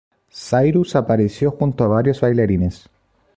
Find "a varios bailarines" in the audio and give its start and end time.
1.83-2.89